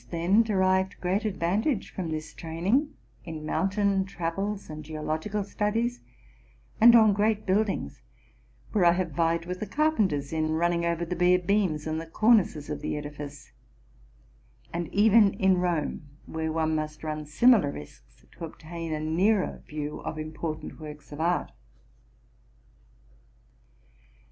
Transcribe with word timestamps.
511 0.09 0.33
then 0.33 0.43
derived 0.43 0.99
great 0.99 1.25
advantage 1.25 1.91
from 1.91 2.09
this 2.09 2.33
training, 2.33 2.95
in 3.23 3.45
moun 3.45 3.69
tain 3.69 4.03
travels 4.03 4.67
and 4.67 4.83
geological 4.83 5.43
studies, 5.43 5.99
and 6.81 6.95
on 6.95 7.13
oreat 7.15 7.45
buildings, 7.45 8.01
where 8.71 8.83
I 8.83 8.93
have 8.93 9.11
vied 9.11 9.45
with 9.45 9.59
the 9.59 9.67
carpenters 9.67 10.33
in 10.33 10.53
running 10.53 10.87
over 10.87 11.05
the 11.05 11.15
bare 11.15 11.37
beams 11.37 11.85
and 11.85 12.01
the 12.01 12.07
cornices 12.07 12.67
of 12.67 12.81
the 12.81 12.97
edifice, 12.97 13.51
and 14.73 14.91
even 14.91 15.35
in 15.35 15.59
Rome, 15.59 16.09
where 16.25 16.51
one 16.51 16.73
must 16.73 17.03
run 17.03 17.27
similar 17.27 17.69
risks 17.69 18.25
to 18.31 18.45
obtain 18.45 18.93
a 18.93 18.99
nearer 18.99 19.61
view 19.67 19.99
of 19.99 20.17
important 20.17 20.79
works 20.79 21.11
of 21.11 21.21
art. 21.21 21.51